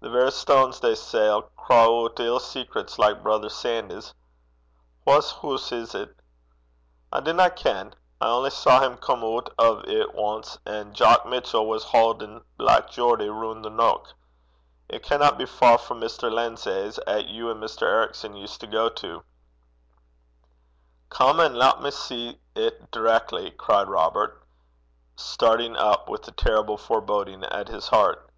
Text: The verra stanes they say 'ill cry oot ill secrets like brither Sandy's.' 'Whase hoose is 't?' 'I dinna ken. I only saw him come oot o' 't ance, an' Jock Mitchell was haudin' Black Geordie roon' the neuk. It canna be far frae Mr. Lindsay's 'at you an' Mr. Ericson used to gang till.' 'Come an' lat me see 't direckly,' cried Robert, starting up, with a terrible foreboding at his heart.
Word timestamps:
The 0.00 0.08
verra 0.08 0.30
stanes 0.30 0.80
they 0.80 0.94
say 0.94 1.26
'ill 1.26 1.42
cry 1.54 1.86
oot 1.86 2.18
ill 2.18 2.40
secrets 2.40 2.98
like 2.98 3.22
brither 3.22 3.50
Sandy's.' 3.50 4.14
'Whase 5.04 5.32
hoose 5.32 5.70
is 5.70 5.92
't?' 5.92 6.14
'I 7.12 7.20
dinna 7.20 7.50
ken. 7.50 7.94
I 8.18 8.28
only 8.28 8.48
saw 8.48 8.80
him 8.80 8.96
come 8.96 9.22
oot 9.22 9.50
o' 9.58 9.82
't 9.82 10.06
ance, 10.16 10.56
an' 10.64 10.94
Jock 10.94 11.26
Mitchell 11.26 11.66
was 11.66 11.84
haudin' 11.84 12.42
Black 12.56 12.88
Geordie 12.88 13.28
roon' 13.28 13.60
the 13.60 13.68
neuk. 13.68 14.14
It 14.88 15.02
canna 15.02 15.34
be 15.34 15.44
far 15.44 15.76
frae 15.76 15.94
Mr. 15.98 16.32
Lindsay's 16.32 16.96
'at 17.06 17.26
you 17.26 17.50
an' 17.50 17.60
Mr. 17.60 17.82
Ericson 17.82 18.34
used 18.34 18.60
to 18.62 18.66
gang 18.66 18.88
till.' 18.94 19.24
'Come 21.10 21.38
an' 21.38 21.54
lat 21.54 21.82
me 21.82 21.90
see 21.90 22.40
't 22.54 22.90
direckly,' 22.90 23.50
cried 23.58 23.88
Robert, 23.88 24.42
starting 25.16 25.76
up, 25.76 26.08
with 26.08 26.26
a 26.26 26.32
terrible 26.32 26.78
foreboding 26.78 27.44
at 27.44 27.68
his 27.68 27.88
heart. 27.88 28.30